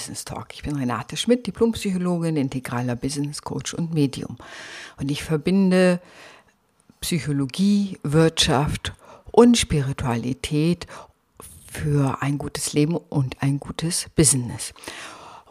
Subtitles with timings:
[0.00, 0.54] Business Talk.
[0.54, 4.38] Ich bin Renate Schmidt, Diplompsychologin, integraler Business Coach und Medium.
[4.98, 6.00] Und ich verbinde
[7.02, 8.94] Psychologie, Wirtschaft
[9.30, 10.86] und Spiritualität
[11.70, 14.72] für ein gutes Leben und ein gutes Business.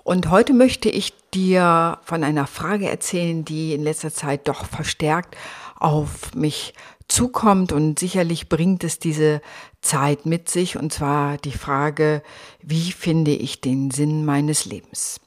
[0.03, 5.37] Und heute möchte ich dir von einer Frage erzählen, die in letzter Zeit doch verstärkt
[5.75, 6.73] auf mich
[7.09, 9.41] zukommt und sicherlich bringt es diese
[9.81, 12.23] Zeit mit sich und zwar die Frage,
[12.61, 15.19] wie finde ich den Sinn meines Lebens?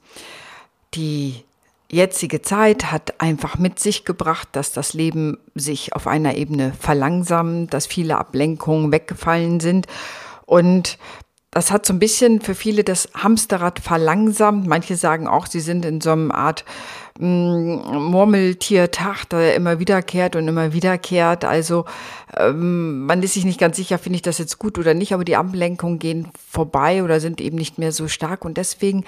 [0.95, 1.43] Die
[1.91, 7.73] jetzige Zeit hat einfach mit sich gebracht, dass das Leben sich auf einer Ebene verlangsamt,
[7.73, 9.87] dass viele Ablenkungen weggefallen sind
[10.45, 10.97] und
[11.53, 14.65] das hat so ein bisschen für viele das Hamsterrad verlangsamt.
[14.65, 16.65] Manche sagen auch, sie sind in so einer Art
[17.19, 17.75] mm,
[18.09, 21.45] Murmeltiertag, der immer wiederkehrt und immer wiederkehrt.
[21.45, 21.85] Also
[22.35, 25.25] ähm, man ist sich nicht ganz sicher, finde ich das jetzt gut oder nicht, aber
[25.25, 28.45] die Ablenkungen gehen vorbei oder sind eben nicht mehr so stark.
[28.45, 29.05] Und deswegen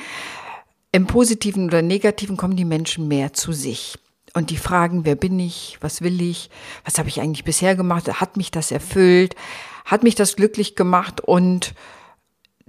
[0.92, 3.98] im positiven oder negativen kommen die Menschen mehr zu sich.
[4.36, 6.50] Und die fragen, wer bin ich, was will ich,
[6.84, 9.36] was habe ich eigentlich bisher gemacht, hat mich das erfüllt,
[9.86, 11.74] hat mich das glücklich gemacht und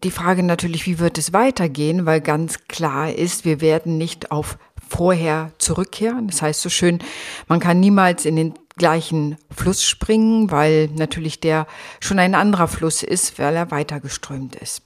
[0.04, 4.58] die Frage natürlich, wie wird es weitergehen, weil ganz klar ist, wir werden nicht auf
[4.88, 6.28] vorher zurückkehren.
[6.28, 7.00] Das heißt so schön,
[7.48, 11.66] man kann niemals in den gleichen Fluss springen, weil natürlich der
[12.00, 14.82] schon ein anderer Fluss ist, weil er weitergeströmt ist.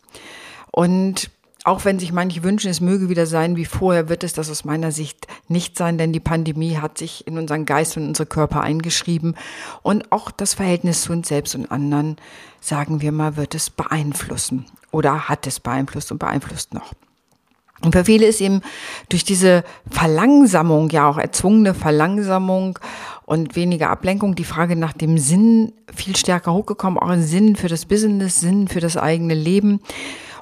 [0.70, 1.30] Und
[1.70, 4.64] auch wenn sich manche wünschen, es möge wieder sein wie vorher, wird es das aus
[4.64, 8.62] meiner Sicht nicht sein, denn die Pandemie hat sich in unseren Geist und unsere Körper
[8.62, 9.36] eingeschrieben
[9.82, 12.16] und auch das Verhältnis zu uns selbst und anderen,
[12.60, 16.92] sagen wir mal, wird es beeinflussen oder hat es beeinflusst und beeinflusst noch.
[17.82, 18.62] Und für viele ist eben
[19.08, 22.80] durch diese Verlangsamung, ja auch erzwungene Verlangsamung
[23.26, 27.68] und weniger Ablenkung, die Frage nach dem Sinn viel stärker hochgekommen, auch ein Sinn für
[27.68, 29.80] das Business, Sinn für das eigene Leben.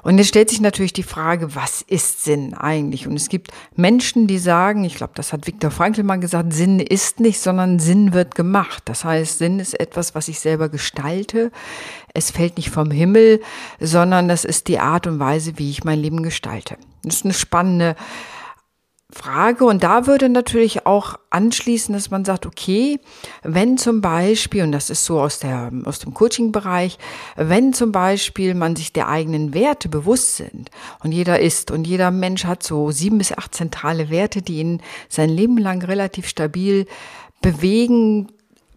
[0.03, 3.07] Und jetzt stellt sich natürlich die Frage, was ist Sinn eigentlich?
[3.07, 6.79] Und es gibt Menschen, die sagen, ich glaube, das hat Viktor Frankl mal gesagt, Sinn
[6.79, 8.83] ist nicht, sondern Sinn wird gemacht.
[8.85, 11.51] Das heißt, Sinn ist etwas, was ich selber gestalte.
[12.13, 13.41] Es fällt nicht vom Himmel,
[13.79, 16.77] sondern das ist die Art und Weise, wie ich mein Leben gestalte.
[17.03, 17.95] Das ist eine spannende
[19.11, 19.65] Frage.
[19.65, 22.99] Und da würde natürlich auch anschließen, dass man sagt, okay,
[23.41, 26.97] wenn zum Beispiel, und das ist so aus, der, aus dem Coaching-Bereich,
[27.35, 30.69] wenn zum Beispiel man sich der eigenen Werte bewusst sind
[31.03, 34.81] und jeder ist und jeder Mensch hat so sieben bis acht zentrale Werte, die ihn
[35.09, 36.85] sein Leben lang relativ stabil
[37.41, 38.27] bewegen,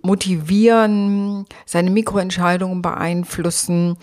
[0.03, 3.97] motivieren, seine Mikroentscheidungen beeinflussen.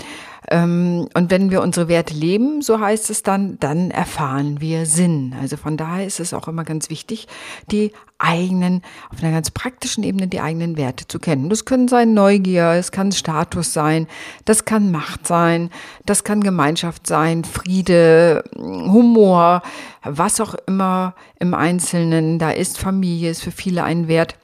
[0.50, 5.36] Ähm, und wenn wir unsere Werte leben, so heißt es dann, dann erfahren wir Sinn.
[5.40, 7.28] Also von daher ist es auch immer ganz wichtig,
[7.72, 11.50] die eigenen, auf einer ganz praktischen Ebene die eigenen Werte zu kennen.
[11.50, 14.08] Das können sein Neugier, es kann Status sein,
[14.46, 15.70] das kann Macht sein,
[16.06, 19.62] das kann Gemeinschaft sein, Friede, Humor,
[20.04, 22.78] was auch immer im Einzelnen da ist.
[22.78, 24.36] Familie ist für viele ein Wert.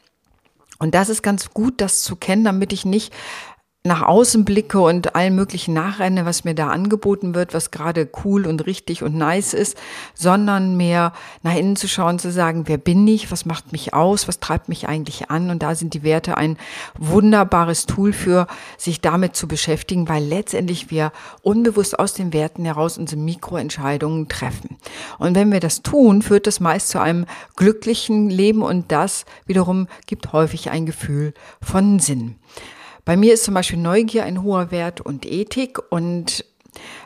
[0.79, 3.13] Und das ist ganz gut, das zu kennen, damit ich nicht
[3.85, 8.47] nach außen blicke und allen möglichen nachrenne, was mir da angeboten wird, was gerade cool
[8.47, 9.77] und richtig und nice ist,
[10.15, 11.13] sondern mehr
[11.43, 14.69] nach innen zu schauen, zu sagen, wer bin ich, was macht mich aus, was treibt
[14.69, 16.57] mich eigentlich an und da sind die Werte ein
[16.97, 18.47] wunderbares Tool für,
[18.77, 21.11] sich damit zu beschäftigen, weil letztendlich wir
[21.43, 24.77] unbewusst aus den Werten heraus unsere Mikroentscheidungen treffen.
[25.19, 29.87] Und wenn wir das tun, führt das meist zu einem glücklichen Leben und das wiederum
[30.07, 32.35] gibt häufig ein Gefühl von Sinn.
[33.05, 35.79] Bei mir ist zum Beispiel Neugier ein hoher Wert und Ethik.
[35.91, 36.43] Und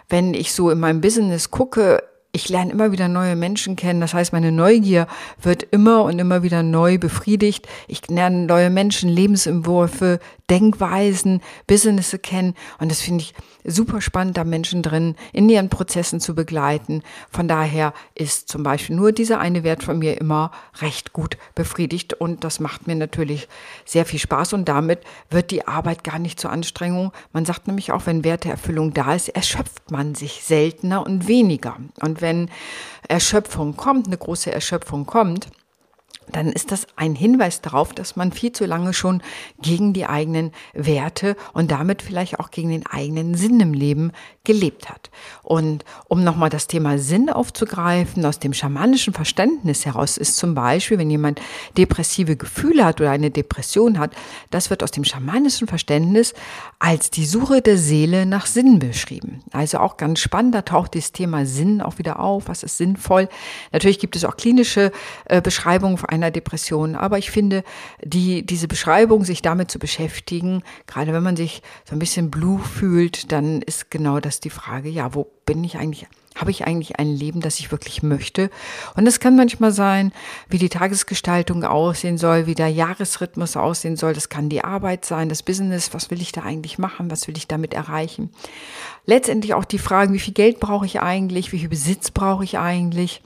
[0.07, 4.01] wenn ich so in meinem Business gucke, ich lerne immer wieder neue Menschen kennen.
[4.01, 5.07] Das heißt, meine Neugier
[5.41, 7.67] wird immer und immer wieder neu befriedigt.
[7.87, 10.19] Ich lerne neue Menschen, Lebensentwürfe,
[10.49, 12.55] Denkweisen, Business kennen.
[12.77, 17.01] Und das finde ich super spannend, da Menschen drin in ihren Prozessen zu begleiten.
[17.31, 22.13] Von daher ist zum Beispiel nur dieser eine Wert von mir immer recht gut befriedigt.
[22.13, 23.47] Und das macht mir natürlich
[23.85, 24.53] sehr viel Spaß.
[24.53, 27.11] Und damit wird die Arbeit gar nicht zur Anstrengung.
[27.33, 31.77] Man sagt nämlich auch, wenn Werteerfüllung da ist, erschöpft man sich seltener und weniger.
[32.01, 32.49] Und wenn
[33.07, 35.49] Erschöpfung kommt, eine große Erschöpfung kommt,
[36.31, 39.21] dann ist das ein Hinweis darauf, dass man viel zu lange schon
[39.61, 44.11] gegen die eigenen Werte und damit vielleicht auch gegen den eigenen Sinn im Leben
[44.49, 45.11] gelebt hat.
[45.43, 50.97] Und um nochmal das Thema Sinn aufzugreifen, aus dem schamanischen Verständnis heraus ist zum Beispiel,
[50.97, 51.39] wenn jemand
[51.77, 54.11] depressive Gefühle hat oder eine Depression hat,
[54.49, 56.33] das wird aus dem schamanischen Verständnis
[56.79, 59.43] als die Suche der Seele nach Sinn beschrieben.
[59.51, 63.29] Also auch ganz spannend, da taucht das Thema Sinn auch wieder auf, was ist sinnvoll.
[63.71, 64.91] Natürlich gibt es auch klinische
[65.25, 66.95] äh, Beschreibungen einer Depression.
[66.95, 67.63] Aber ich finde,
[68.03, 72.59] die, diese Beschreibung, sich damit zu beschäftigen, gerade wenn man sich so ein bisschen blue
[72.59, 76.99] fühlt, dann ist genau das die Frage, ja, wo bin ich eigentlich Habe ich eigentlich
[76.99, 78.49] ein Leben, das ich wirklich möchte?
[78.95, 80.13] Und es kann manchmal sein,
[80.47, 84.13] wie die Tagesgestaltung aussehen soll, wie der Jahresrhythmus aussehen soll.
[84.13, 85.93] Das kann die Arbeit sein, das Business.
[85.93, 87.11] Was will ich da eigentlich machen?
[87.11, 88.31] Was will ich damit erreichen?
[89.05, 91.51] Letztendlich auch die Fragen, wie viel Geld brauche ich eigentlich?
[91.51, 93.21] Wie viel Besitz brauche ich eigentlich?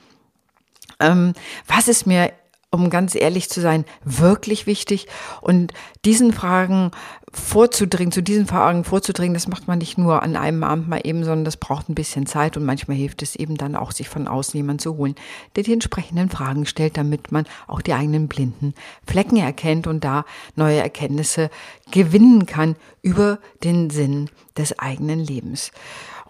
[0.99, 1.33] Ähm,
[1.67, 2.31] was ist mir
[2.73, 5.07] um ganz ehrlich zu sein, wirklich wichtig.
[5.41, 5.73] Und
[6.05, 6.89] diesen Fragen
[7.31, 11.23] vorzudringen, zu diesen Fragen vorzudringen, das macht man nicht nur an einem Abend mal eben,
[11.23, 14.27] sondern das braucht ein bisschen Zeit und manchmal hilft es eben dann auch, sich von
[14.27, 15.13] außen jemand zu holen,
[15.55, 18.73] der die entsprechenden Fragen stellt, damit man auch die eigenen blinden
[19.05, 21.51] Flecken erkennt und da neue Erkenntnisse
[21.91, 25.71] gewinnen kann über den Sinn des eigenen Lebens.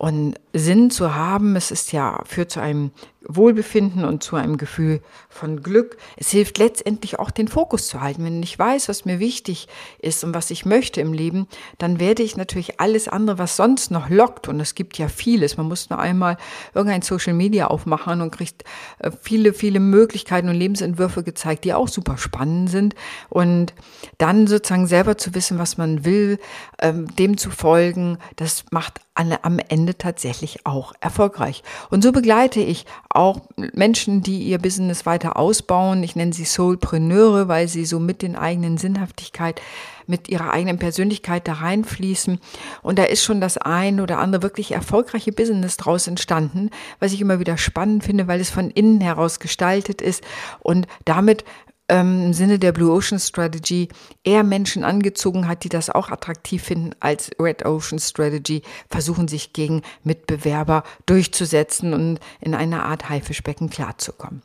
[0.03, 2.91] Und Sinn zu haben, es ist ja, führt zu einem
[3.25, 5.95] Wohlbefinden und zu einem Gefühl von Glück.
[6.17, 8.25] Es hilft letztendlich auch den Fokus zu halten.
[8.25, 9.69] Wenn ich weiß, was mir wichtig
[9.99, 11.47] ist und was ich möchte im Leben,
[11.77, 15.55] dann werde ich natürlich alles andere, was sonst noch lockt, und es gibt ja vieles.
[15.55, 16.35] Man muss nur einmal
[16.73, 18.65] irgendein Social Media aufmachen und kriegt
[18.99, 22.93] äh, viele, viele Möglichkeiten und Lebensentwürfe gezeigt, die auch super spannend sind.
[23.29, 23.73] Und
[24.17, 26.39] dann sozusagen selber zu wissen, was man will,
[26.81, 31.63] ähm, dem zu folgen, das macht am Ende tatsächlich auch erfolgreich.
[31.89, 33.41] Und so begleite ich auch
[33.73, 36.03] Menschen, die ihr Business weiter ausbauen.
[36.03, 39.61] Ich nenne sie Soulpreneure, weil sie so mit den eigenen Sinnhaftigkeit,
[40.07, 42.39] mit ihrer eigenen Persönlichkeit da reinfließen.
[42.81, 46.69] Und da ist schon das ein oder andere wirklich erfolgreiche Business draus entstanden,
[46.99, 50.23] was ich immer wieder spannend finde, weil es von innen heraus gestaltet ist
[50.59, 51.45] und damit
[51.89, 53.89] ähm, im Sinne der Blue Ocean Strategy
[54.23, 59.53] eher Menschen angezogen hat, die das auch attraktiv finden als Red Ocean Strategy, versuchen sich
[59.53, 64.41] gegen Mitbewerber durchzusetzen und in einer Art Haifischbecken klarzukommen.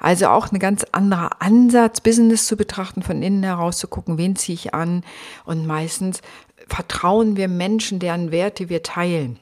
[0.00, 4.36] Also auch ein ganz anderer Ansatz, Business zu betrachten, von innen heraus zu gucken, wen
[4.36, 5.04] ziehe ich an
[5.44, 6.22] und meistens
[6.66, 9.38] vertrauen wir Menschen, deren Werte wir teilen.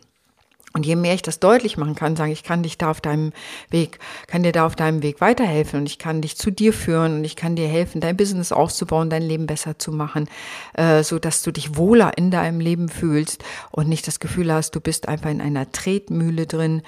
[0.75, 3.33] Und je mehr ich das deutlich machen kann, sagen, ich kann dich da auf deinem
[3.71, 7.17] Weg, kann dir da auf deinem Weg weiterhelfen und ich kann dich zu dir führen
[7.17, 10.29] und ich kann dir helfen, dein Business auszubauen, dein Leben besser zu machen,
[10.75, 14.73] äh, so dass du dich wohler in deinem Leben fühlst und nicht das Gefühl hast,
[14.73, 16.83] du bist einfach in einer Tretmühle drin,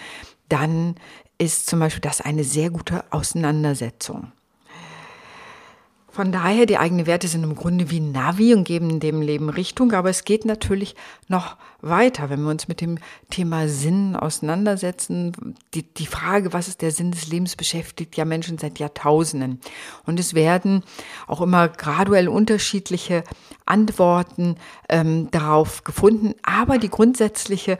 [0.50, 0.96] dann
[1.38, 4.30] ist zum Beispiel das eine sehr gute Auseinandersetzung.
[6.12, 9.92] Von daher, die eigenen Werte sind im Grunde wie Navi und geben dem Leben Richtung,
[9.92, 10.96] aber es geht natürlich
[11.28, 12.98] noch weiter, wenn wir uns mit dem
[13.30, 15.54] Thema Sinn auseinandersetzen.
[15.72, 19.60] Die, die Frage, was ist der Sinn des Lebens, beschäftigt ja Menschen seit Jahrtausenden.
[20.04, 20.82] Und es werden
[21.28, 23.22] auch immer graduell unterschiedliche
[23.64, 24.56] Antworten
[24.88, 27.78] ähm, darauf gefunden, aber die grundsätzliche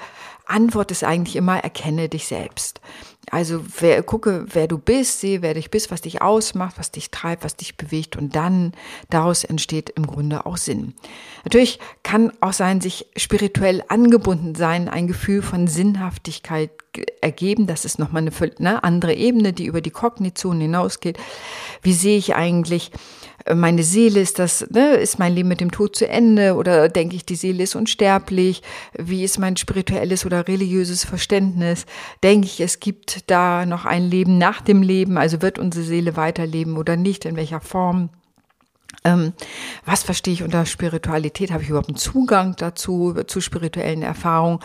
[0.50, 2.80] Antwort ist eigentlich immer, erkenne dich selbst.
[3.30, 7.10] Also wer, gucke, wer du bist, sehe, wer dich bist, was dich ausmacht, was dich
[7.10, 8.72] treibt, was dich bewegt und dann
[9.08, 10.94] daraus entsteht im Grunde auch Sinn.
[11.44, 16.70] Natürlich kann auch sein, sich spirituell angebunden sein, ein Gefühl von Sinnhaftigkeit
[17.20, 17.66] ergeben.
[17.66, 21.18] Das ist nochmal eine, eine andere Ebene, die über die Kognition hinausgeht.
[21.82, 22.90] Wie sehe ich eigentlich
[23.54, 27.16] meine Seele, ist das, ne, ist mein Leben mit dem Tod zu Ende oder denke
[27.16, 28.62] ich, die Seele ist unsterblich?
[28.96, 31.86] Wie ist mein spirituelles oder religiöses Verständnis?
[32.22, 35.18] Denke ich, es gibt da noch ein Leben nach dem Leben?
[35.18, 37.24] Also wird unsere Seele weiterleben oder nicht?
[37.24, 38.10] In welcher Form?
[39.04, 39.32] Ähm,
[39.86, 41.50] was verstehe ich unter Spiritualität?
[41.50, 44.60] Habe ich überhaupt einen Zugang dazu, zu spirituellen Erfahrungen,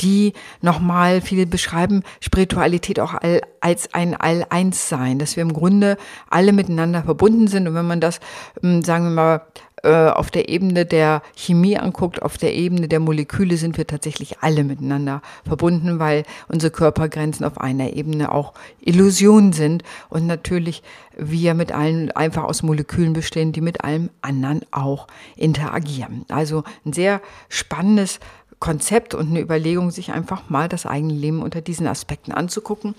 [0.00, 3.14] die nochmal viele beschreiben Spiritualität auch
[3.60, 5.96] als ein All-Eins-Sein, dass wir im Grunde
[6.30, 7.66] alle miteinander verbunden sind.
[7.66, 8.20] Und wenn man das,
[8.62, 9.46] ähm, sagen wir mal,
[9.82, 14.38] äh, auf der Ebene der Chemie anguckt, auf der Ebene der Moleküle sind wir tatsächlich
[14.40, 20.82] alle miteinander verbunden, weil unsere Körpergrenzen auf einer Ebene auch Illusionen sind und natürlich
[21.16, 26.24] wir mit allen einfach aus Molekülen bestehen, die mit allem anderen auch interagieren.
[26.28, 28.20] Also ein sehr spannendes
[28.62, 32.94] Konzept und eine Überlegung, sich einfach mal das eigene Leben unter diesen Aspekten anzugucken.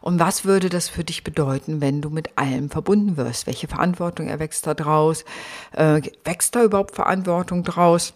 [0.00, 3.46] Und was würde das für dich bedeuten, wenn du mit allem verbunden wirst?
[3.46, 5.24] Welche Verantwortung erwächst da draus?
[5.70, 8.12] Äh, wächst da überhaupt Verantwortung draus?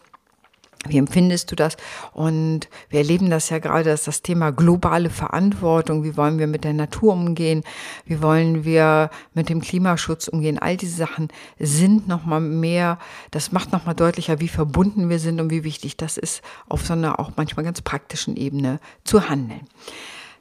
[0.87, 1.76] Wie empfindest du das?
[2.12, 6.62] Und wir erleben das ja gerade, dass das Thema globale Verantwortung, wie wollen wir mit
[6.62, 7.64] der Natur umgehen,
[8.04, 12.99] wie wollen wir mit dem Klimaschutz umgehen, all diese Sachen sind nochmal mehr,
[13.32, 16.92] das macht nochmal deutlicher, wie verbunden wir sind und wie wichtig das ist, auf so
[16.92, 19.66] einer auch manchmal ganz praktischen Ebene zu handeln.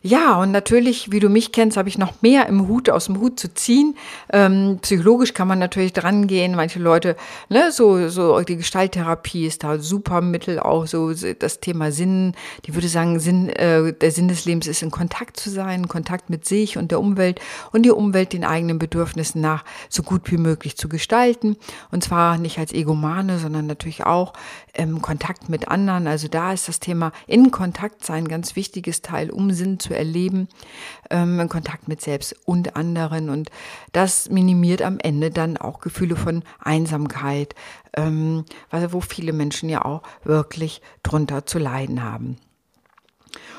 [0.04, 3.20] Ja, und natürlich, wie du mich kennst, habe ich noch mehr im Hut, aus dem
[3.20, 3.96] Hut zu ziehen.
[4.32, 6.56] Ähm, psychologisch kann man natürlich dran gehen.
[6.56, 7.16] Manche Leute,
[7.50, 12.34] ne, so, so die Gestalttherapie ist da super Mittel, auch so das Thema Sinn.
[12.66, 15.88] Die würde sagen, Sinn, äh, der Sinn des Lebens ist in Kontakt zu sein, in
[15.88, 17.40] Kontakt mit sich und der Umwelt
[17.72, 21.58] und die Umwelt den eigenen Bedürfnissen nach so gut wie möglich zu gestalten.
[21.92, 24.34] Und zwar nicht als Egomane, sondern natürlich auch
[24.74, 26.06] im Kontakt mit anderen.
[26.06, 29.87] Also da ist das Thema in Kontakt sein ein ganz wichtiges Teil, um Sinn zu
[29.88, 30.48] zu erleben,
[31.10, 33.30] ähm, in Kontakt mit selbst und anderen.
[33.30, 33.50] Und
[33.94, 37.56] das minimiert am Ende dann auch Gefühle von Einsamkeit,
[37.96, 42.38] ähm, wo viele Menschen ja auch wirklich drunter zu leiden haben.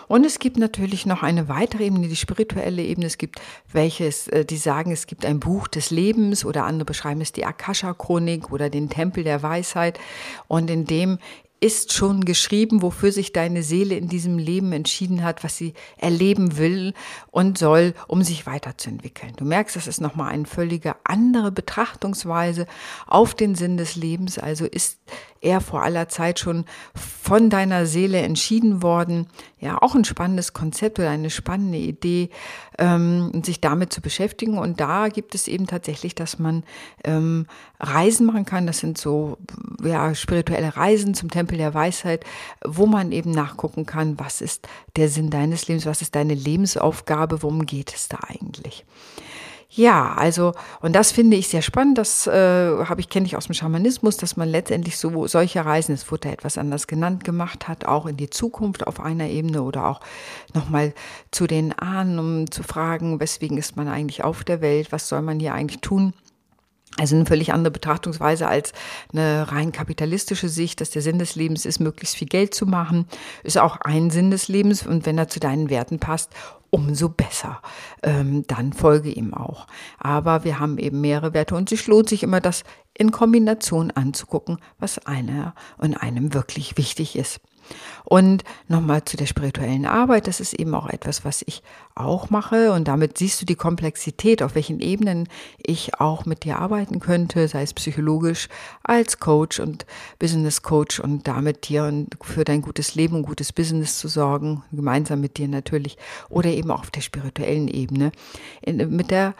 [0.08, 3.06] Und es gibt natürlich noch eine weitere Ebene, die spirituelle Ebene.
[3.06, 7.20] Es gibt welches, äh, die sagen, es gibt ein Buch des Lebens oder andere beschreiben
[7.20, 10.00] es die Akasha-Chronik oder den Tempel der Weisheit.
[10.48, 11.18] Und in dem
[11.60, 16.56] ist schon geschrieben, wofür sich deine Seele in diesem Leben entschieden hat, was sie erleben
[16.56, 16.94] will
[17.30, 19.32] und soll, um sich weiterzuentwickeln.
[19.36, 22.66] Du merkst, das ist nochmal eine völlige andere Betrachtungsweise
[23.06, 24.38] auf den Sinn des Lebens.
[24.38, 24.98] Also ist
[25.40, 29.26] er vor aller Zeit schon von deiner Seele entschieden worden.
[29.60, 32.30] Ja, auch ein spannendes Konzept oder eine spannende Idee,
[32.78, 34.58] ähm, sich damit zu beschäftigen.
[34.58, 36.64] Und da gibt es eben tatsächlich, dass man
[37.04, 37.46] ähm,
[37.80, 38.66] Reisen machen kann.
[38.66, 39.38] Das sind so
[39.82, 42.24] ja, spirituelle Reisen zum Tempel der Weisheit,
[42.64, 47.42] wo man eben nachgucken kann, was ist der Sinn deines Lebens, was ist deine Lebensaufgabe,
[47.42, 48.84] worum geht es da eigentlich.
[49.70, 51.98] Ja, also, und das finde ich sehr spannend.
[51.98, 52.32] Das äh,
[52.84, 56.30] habe ich, kenne ich aus dem Schamanismus, dass man letztendlich so solche Reisen, es wurde
[56.30, 60.00] etwas anders genannt, gemacht hat, auch in die Zukunft auf einer Ebene oder auch
[60.54, 60.94] nochmal
[61.30, 65.20] zu den Ahnen, um zu fragen, weswegen ist man eigentlich auf der Welt, was soll
[65.20, 66.14] man hier eigentlich tun?
[66.96, 68.72] Also eine völlig andere Betrachtungsweise als
[69.12, 73.06] eine rein kapitalistische Sicht, dass der Sinn des Lebens ist, möglichst viel Geld zu machen,
[73.44, 76.32] ist auch ein Sinn des Lebens und wenn er zu deinen Werten passt,
[76.70, 77.60] umso besser.
[78.02, 79.66] Ähm, dann folge ihm auch.
[79.98, 82.64] Aber wir haben eben mehrere Werte und es lohnt sich immer, das
[82.94, 87.40] in Kombination anzugucken, was einer und einem wirklich wichtig ist.
[88.04, 91.62] Und nochmal zu der spirituellen Arbeit, das ist eben auch etwas, was ich
[91.94, 92.72] auch mache.
[92.72, 97.48] Und damit siehst du die Komplexität, auf welchen Ebenen ich auch mit dir arbeiten könnte,
[97.48, 98.48] sei es psychologisch
[98.82, 99.84] als Coach und
[100.18, 105.20] Business Coach und damit dir für dein gutes Leben und gutes Business zu sorgen, gemeinsam
[105.20, 105.98] mit dir natürlich
[106.28, 108.12] oder eben auch auf der spirituellen Ebene.
[108.66, 109.34] Mit der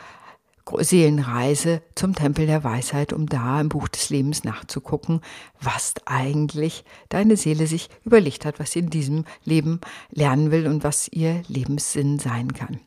[0.79, 5.21] Seelenreise zum Tempel der Weisheit, um da im Buch des Lebens nachzugucken,
[5.61, 10.85] was eigentlich deine Seele sich überlegt hat, was sie in diesem Leben lernen will und
[10.85, 12.81] was ihr Lebenssinn sein kann.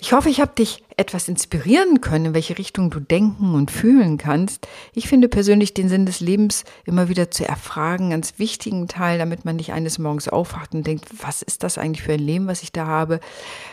[0.00, 4.18] Ich hoffe, ich habe dich etwas inspirieren können, in welche Richtung du denken und fühlen
[4.18, 4.66] kannst.
[4.92, 9.44] Ich finde persönlich den Sinn des Lebens immer wieder zu erfragen, ganz wichtigen Teil, damit
[9.44, 12.62] man nicht eines Morgens aufwacht und denkt, was ist das eigentlich für ein Leben, was
[12.62, 13.20] ich da habe?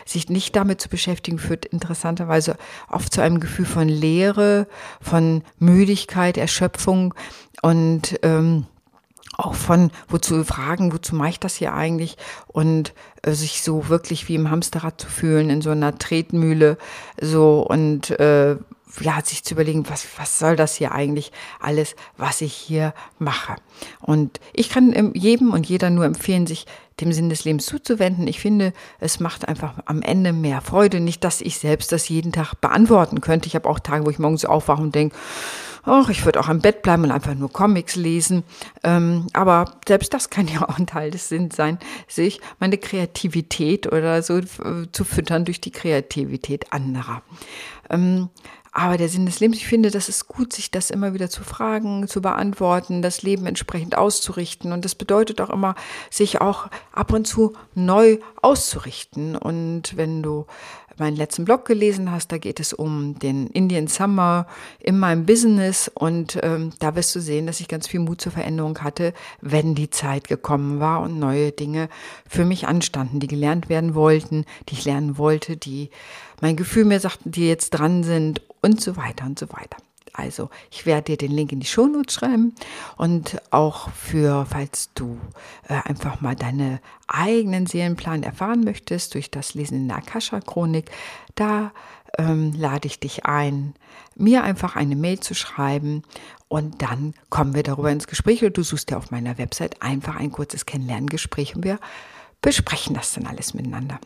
[0.06, 2.56] Sich nicht damit zu beschäftigen, führt interessanterweise
[2.88, 4.68] oft zu einem Gefühl von Leere,
[5.00, 7.14] von Müdigkeit, Erschöpfung
[7.62, 8.66] und ähm,
[9.36, 12.16] auch von wozu fragen, wozu mache ich das hier eigentlich
[12.48, 16.76] und äh, sich so wirklich wie im Hamsterrad zu fühlen in so einer Tretmühle
[17.20, 18.56] so und äh,
[19.00, 23.56] ja, sich zu überlegen, was, was soll das hier eigentlich alles, was ich hier mache.
[24.00, 26.66] Und ich kann jedem und jeder nur empfehlen, sich
[27.00, 28.26] dem Sinn des Lebens zuzuwenden.
[28.26, 31.00] Ich finde, es macht einfach am Ende mehr Freude.
[31.00, 33.46] Nicht, dass ich selbst das jeden Tag beantworten könnte.
[33.46, 35.16] Ich habe auch Tage, wo ich morgens aufwache und denke,
[35.84, 38.44] ach, ich würde auch am Bett bleiben und einfach nur Comics lesen.
[38.82, 43.92] Ähm, aber selbst das kann ja auch ein Teil des Sinns sein, sich meine Kreativität
[43.92, 44.46] oder so äh,
[44.92, 47.22] zu füttern durch die Kreativität anderer.
[47.90, 48.30] Ähm,
[48.74, 51.44] aber der Sinn des Lebens, ich finde, das ist gut, sich das immer wieder zu
[51.44, 54.72] fragen, zu beantworten, das Leben entsprechend auszurichten.
[54.72, 55.74] Und das bedeutet auch immer,
[56.10, 59.36] sich auch ab und zu neu auszurichten.
[59.36, 60.46] Und wenn du
[60.98, 64.46] meinen letzten Blog gelesen hast, da geht es um den Indian Summer
[64.78, 68.32] in meinem Business und ähm, da wirst du sehen, dass ich ganz viel Mut zur
[68.32, 71.88] Veränderung hatte, wenn die Zeit gekommen war und neue Dinge
[72.28, 75.90] für mich anstanden, die gelernt werden wollten, die ich lernen wollte, die
[76.40, 79.76] mein Gefühl mir sagten, die jetzt dran sind und so weiter und so weiter.
[80.12, 82.54] Also, ich werde dir den Link in die Shownotes schreiben.
[82.96, 85.18] Und auch für, falls du
[85.68, 90.90] äh, einfach mal deine eigenen Seelenplan erfahren möchtest durch das Lesen in der Akasha-Chronik,
[91.34, 91.72] da
[92.18, 93.74] ähm, lade ich dich ein,
[94.14, 96.02] mir einfach eine Mail zu schreiben.
[96.48, 98.42] Und dann kommen wir darüber ins Gespräch.
[98.42, 101.78] Oder du suchst dir auf meiner Website einfach ein kurzes Kennenlerngespräch und wir
[102.42, 103.98] besprechen das dann alles miteinander.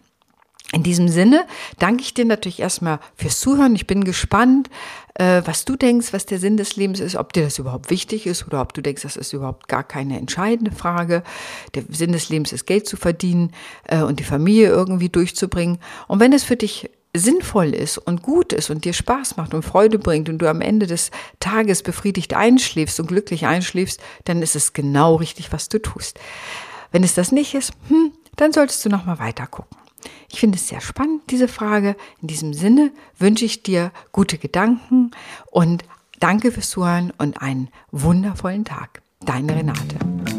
[0.72, 1.46] In diesem Sinne
[1.78, 3.76] danke ich dir natürlich erstmal fürs Zuhören.
[3.76, 4.68] Ich bin gespannt,
[5.14, 8.26] äh, was du denkst, was der Sinn des Lebens ist, ob dir das überhaupt wichtig
[8.26, 11.22] ist oder ob du denkst, das ist überhaupt gar keine entscheidende Frage.
[11.74, 13.52] Der Sinn des Lebens ist Geld zu verdienen
[13.84, 15.78] äh, und die Familie irgendwie durchzubringen.
[16.08, 19.62] Und wenn es für dich sinnvoll ist und gut ist und dir Spaß macht und
[19.62, 24.56] Freude bringt und du am Ende des Tages befriedigt einschläfst und glücklich einschläfst, dann ist
[24.56, 26.18] es genau richtig, was du tust.
[26.90, 29.85] Wenn es das nicht ist, hm, dann solltest du noch mal weiter gucken.
[30.30, 31.96] Ich finde es sehr spannend, diese Frage.
[32.20, 35.10] In diesem Sinne wünsche ich dir gute Gedanken
[35.50, 35.84] und
[36.20, 39.02] danke fürs Zuhören und einen wundervollen Tag.
[39.20, 40.35] Deine Renate.